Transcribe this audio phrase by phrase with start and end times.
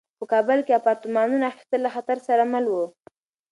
[0.19, 2.85] په کابل کې د اپارتمانونو اخیستل له خطر سره مل وو.